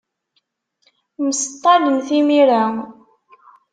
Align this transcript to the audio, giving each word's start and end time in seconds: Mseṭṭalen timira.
Mseṭṭalen 1.23 1.95
timira. 2.07 2.63